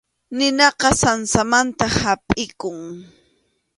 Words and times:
Ninaqa 0.37 0.89
sansamanta 1.01 1.85
hapʼikun. 1.97 2.77